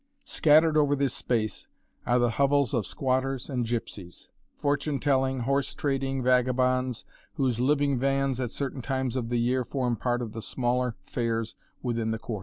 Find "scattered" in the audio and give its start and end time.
0.25-0.77